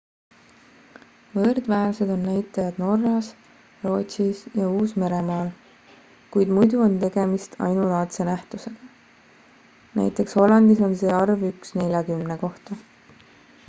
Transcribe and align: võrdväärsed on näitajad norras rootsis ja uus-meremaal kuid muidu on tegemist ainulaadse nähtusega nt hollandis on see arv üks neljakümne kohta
võrdväärsed 1.33 2.13
on 2.13 2.23
näitajad 2.29 2.79
norras 2.83 3.27
rootsis 3.83 4.41
ja 4.61 4.69
uus-meremaal 4.77 5.51
kuid 6.37 6.55
muidu 6.57 6.81
on 6.87 6.95
tegemist 7.05 7.59
ainulaadse 7.67 8.27
nähtusega 8.33 10.03
nt 10.07 10.23
hollandis 10.43 10.83
on 10.91 10.97
see 11.05 11.15
arv 11.21 11.47
üks 11.53 11.77
neljakümne 11.85 12.39
kohta 12.47 12.79